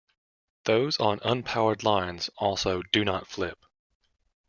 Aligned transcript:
Those 0.63 0.99
on 0.99 1.19
unpowered 1.19 1.83
lines 1.83 2.31
also 2.39 2.81
do 2.81 3.05
not 3.05 3.27
flip. 3.27 3.59